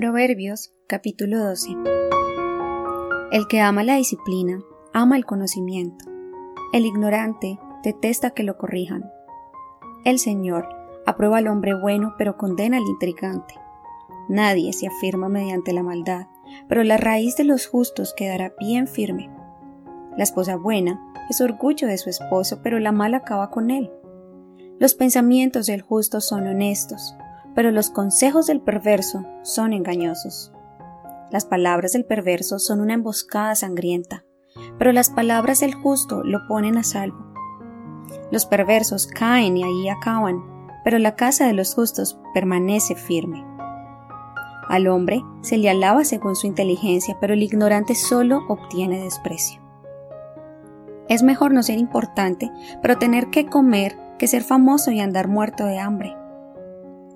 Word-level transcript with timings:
Proverbios 0.00 0.72
capítulo 0.86 1.38
12 1.44 1.76
El 3.32 3.46
que 3.48 3.60
ama 3.60 3.84
la 3.84 3.96
disciplina, 3.96 4.62
ama 4.94 5.18
el 5.18 5.26
conocimiento. 5.26 6.06
El 6.72 6.86
ignorante 6.86 7.58
detesta 7.84 8.30
que 8.30 8.42
lo 8.42 8.56
corrijan. 8.56 9.10
El 10.06 10.18
Señor 10.18 10.70
aprueba 11.04 11.36
al 11.36 11.48
hombre 11.48 11.74
bueno, 11.74 12.14
pero 12.16 12.38
condena 12.38 12.78
al 12.78 12.84
intrigante. 12.84 13.56
Nadie 14.30 14.72
se 14.72 14.86
afirma 14.86 15.28
mediante 15.28 15.74
la 15.74 15.82
maldad, 15.82 16.28
pero 16.66 16.82
la 16.82 16.96
raíz 16.96 17.36
de 17.36 17.44
los 17.44 17.66
justos 17.66 18.14
quedará 18.16 18.54
bien 18.58 18.88
firme. 18.88 19.28
La 20.16 20.22
esposa 20.22 20.56
buena 20.56 21.12
es 21.28 21.42
orgullo 21.42 21.86
de 21.86 21.98
su 21.98 22.08
esposo, 22.08 22.62
pero 22.62 22.78
la 22.78 22.92
mala 22.92 23.18
acaba 23.18 23.50
con 23.50 23.70
él. 23.70 23.90
Los 24.78 24.94
pensamientos 24.94 25.66
del 25.66 25.82
justo 25.82 26.22
son 26.22 26.46
honestos, 26.46 27.14
pero 27.54 27.70
los 27.70 27.90
consejos 27.90 28.46
del 28.46 28.60
perverso 28.60 29.24
son 29.42 29.72
engañosos. 29.72 30.52
Las 31.30 31.44
palabras 31.44 31.92
del 31.92 32.04
perverso 32.04 32.58
son 32.58 32.80
una 32.80 32.94
emboscada 32.94 33.54
sangrienta, 33.54 34.24
pero 34.78 34.92
las 34.92 35.10
palabras 35.10 35.60
del 35.60 35.74
justo 35.74 36.22
lo 36.24 36.46
ponen 36.48 36.76
a 36.76 36.82
salvo. 36.82 37.30
Los 38.30 38.46
perversos 38.46 39.06
caen 39.06 39.56
y 39.56 39.64
ahí 39.64 39.88
acaban, 39.88 40.42
pero 40.84 40.98
la 40.98 41.14
casa 41.14 41.46
de 41.46 41.52
los 41.52 41.74
justos 41.74 42.18
permanece 42.34 42.94
firme. 42.94 43.44
Al 44.68 44.86
hombre 44.86 45.22
se 45.42 45.58
le 45.58 45.68
alaba 45.68 46.04
según 46.04 46.36
su 46.36 46.46
inteligencia, 46.46 47.16
pero 47.20 47.34
el 47.34 47.42
ignorante 47.42 47.94
solo 47.94 48.42
obtiene 48.48 49.02
desprecio. 49.02 49.60
Es 51.08 51.24
mejor 51.24 51.52
no 51.52 51.64
ser 51.64 51.78
importante, 51.78 52.52
pero 52.80 52.96
tener 52.96 53.30
que 53.30 53.46
comer, 53.46 53.98
que 54.16 54.28
ser 54.28 54.44
famoso 54.44 54.92
y 54.92 55.00
andar 55.00 55.26
muerto 55.26 55.64
de 55.64 55.80
hambre. 55.80 56.16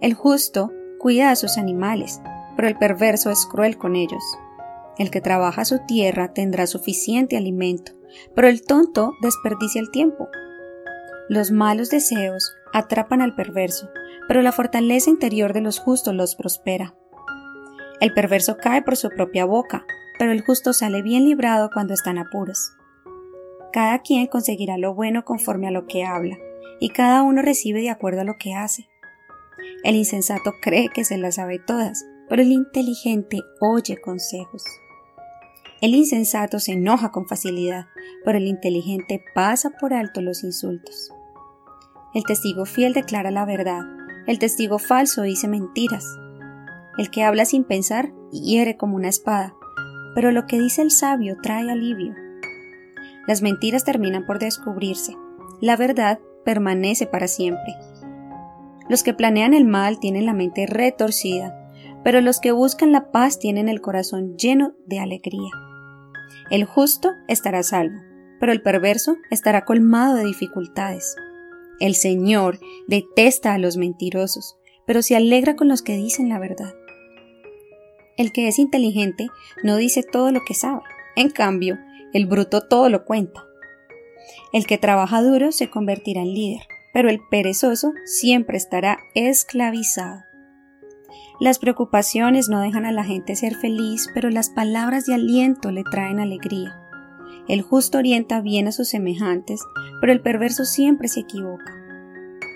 El 0.04 0.12
justo 0.12 0.70
cuida 0.98 1.30
a 1.30 1.34
sus 1.34 1.56
animales, 1.56 2.20
pero 2.56 2.68
el 2.68 2.76
perverso 2.76 3.30
es 3.30 3.46
cruel 3.46 3.78
con 3.78 3.96
ellos. 3.96 4.22
El 4.98 5.10
que 5.10 5.22
trabaja 5.22 5.64
su 5.64 5.78
tierra 5.86 6.34
tendrá 6.34 6.66
suficiente 6.66 7.38
alimento, 7.38 7.92
pero 8.34 8.48
el 8.48 8.66
tonto 8.66 9.14
desperdicia 9.22 9.80
el 9.80 9.90
tiempo. 9.90 10.28
Los 11.30 11.52
malos 11.52 11.88
deseos 11.88 12.54
atrapan 12.74 13.22
al 13.22 13.34
perverso, 13.34 13.88
pero 14.28 14.42
la 14.42 14.52
fortaleza 14.52 15.08
interior 15.08 15.54
de 15.54 15.62
los 15.62 15.78
justos 15.78 16.14
los 16.14 16.34
prospera. 16.34 16.94
El 17.98 18.12
perverso 18.12 18.58
cae 18.58 18.82
por 18.82 18.98
su 18.98 19.08
propia 19.08 19.46
boca, 19.46 19.86
pero 20.18 20.32
el 20.32 20.44
justo 20.44 20.74
sale 20.74 21.00
bien 21.00 21.24
librado 21.24 21.70
cuando 21.72 21.94
están 21.94 22.18
apuros. 22.18 22.76
Cada 23.72 24.00
quien 24.00 24.26
conseguirá 24.26 24.76
lo 24.76 24.92
bueno 24.92 25.24
conforme 25.24 25.68
a 25.68 25.70
lo 25.70 25.86
que 25.86 26.04
habla, 26.04 26.36
y 26.78 26.90
cada 26.90 27.22
uno 27.22 27.40
recibe 27.40 27.80
de 27.80 27.88
acuerdo 27.88 28.20
a 28.20 28.24
lo 28.24 28.36
que 28.38 28.52
hace. 28.52 28.90
El 29.84 29.96
insensato 29.96 30.54
cree 30.62 30.88
que 30.88 31.04
se 31.04 31.18
las 31.18 31.34
sabe 31.34 31.58
todas, 31.58 32.06
pero 32.30 32.40
el 32.40 32.50
inteligente 32.52 33.42
oye 33.60 33.98
consejos. 33.98 34.64
El 35.82 35.94
insensato 35.94 36.58
se 36.58 36.72
enoja 36.72 37.10
con 37.10 37.28
facilidad, 37.28 37.84
pero 38.24 38.38
el 38.38 38.46
inteligente 38.46 39.22
pasa 39.34 39.68
por 39.78 39.92
alto 39.92 40.22
los 40.22 40.42
insultos. 40.42 41.10
El 42.14 42.24
testigo 42.24 42.64
fiel 42.64 42.94
declara 42.94 43.30
la 43.30 43.44
verdad, 43.44 43.82
el 44.26 44.38
testigo 44.38 44.78
falso 44.78 45.20
dice 45.20 45.48
mentiras. 45.48 46.06
El 46.96 47.10
que 47.10 47.22
habla 47.22 47.44
sin 47.44 47.64
pensar 47.64 48.10
hiere 48.32 48.78
como 48.78 48.96
una 48.96 49.10
espada, 49.10 49.54
pero 50.14 50.32
lo 50.32 50.46
que 50.46 50.58
dice 50.58 50.80
el 50.80 50.92
sabio 50.92 51.36
trae 51.42 51.70
alivio. 51.70 52.14
Las 53.26 53.42
mentiras 53.42 53.84
terminan 53.84 54.24
por 54.24 54.38
descubrirse, 54.38 55.14
la 55.60 55.76
verdad 55.76 56.20
permanece 56.42 57.06
para 57.06 57.28
siempre. 57.28 57.74
Los 58.88 59.02
que 59.02 59.14
planean 59.14 59.54
el 59.54 59.64
mal 59.64 59.98
tienen 59.98 60.26
la 60.26 60.34
mente 60.34 60.66
retorcida, 60.66 61.60
pero 62.04 62.20
los 62.20 62.38
que 62.38 62.52
buscan 62.52 62.92
la 62.92 63.10
paz 63.10 63.38
tienen 63.38 63.68
el 63.68 63.80
corazón 63.80 64.36
lleno 64.36 64.74
de 64.86 65.00
alegría. 65.00 65.50
El 66.50 66.64
justo 66.64 67.10
estará 67.26 67.62
salvo, 67.62 67.98
pero 68.38 68.52
el 68.52 68.60
perverso 68.60 69.16
estará 69.30 69.64
colmado 69.64 70.16
de 70.16 70.24
dificultades. 70.24 71.16
El 71.80 71.94
Señor 71.94 72.60
detesta 72.86 73.54
a 73.54 73.58
los 73.58 73.76
mentirosos, 73.76 74.56
pero 74.86 75.02
se 75.02 75.16
alegra 75.16 75.56
con 75.56 75.68
los 75.68 75.82
que 75.82 75.96
dicen 75.96 76.28
la 76.28 76.38
verdad. 76.38 76.74
El 78.16 78.32
que 78.32 78.48
es 78.48 78.58
inteligente 78.58 79.28
no 79.62 79.76
dice 79.76 80.02
todo 80.02 80.30
lo 80.30 80.40
que 80.46 80.54
sabe, 80.54 80.82
en 81.16 81.30
cambio, 81.30 81.78
el 82.12 82.26
bruto 82.26 82.60
todo 82.60 82.90
lo 82.90 83.04
cuenta. 83.04 83.44
El 84.52 84.66
que 84.66 84.78
trabaja 84.78 85.22
duro 85.22 85.50
se 85.50 85.70
convertirá 85.70 86.20
en 86.20 86.32
líder, 86.34 86.62
pero 86.94 87.10
el 87.10 87.20
perezoso 87.28 87.92
siempre 88.06 88.56
estará 88.56 88.98
esclavizado. 89.14 90.22
Las 91.40 91.58
preocupaciones 91.58 92.48
no 92.48 92.60
dejan 92.60 92.86
a 92.86 92.92
la 92.92 93.02
gente 93.02 93.34
ser 93.34 93.56
feliz, 93.56 94.08
pero 94.14 94.30
las 94.30 94.48
palabras 94.48 95.04
de 95.04 95.14
aliento 95.14 95.72
le 95.72 95.82
traen 95.82 96.20
alegría. 96.20 96.80
El 97.48 97.62
justo 97.62 97.98
orienta 97.98 98.40
bien 98.40 98.68
a 98.68 98.72
sus 98.72 98.88
semejantes, 98.88 99.60
pero 100.00 100.12
el 100.12 100.22
perverso 100.22 100.64
siempre 100.64 101.08
se 101.08 101.20
equivoca. 101.20 101.74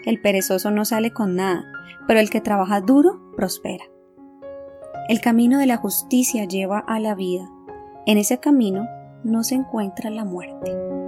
El 0.07 0.21
perezoso 0.21 0.71
no 0.71 0.85
sale 0.85 1.13
con 1.13 1.35
nada, 1.35 1.65
pero 2.07 2.21
el 2.21 2.31
que 2.31 2.41
trabaja 2.41 2.81
duro 2.81 3.33
prospera. 3.37 3.85
El 5.09 5.21
camino 5.21 5.59
de 5.59 5.67
la 5.67 5.77
justicia 5.77 6.45
lleva 6.45 6.79
a 6.79 7.01
la 7.01 7.17
vida. 7.17 7.51
En 8.07 8.17
ese 8.17 8.39
camino 8.39 8.87
no 9.25 9.43
se 9.43 9.57
encuentra 9.57 10.11
la 10.11 10.25
muerte. 10.25 11.08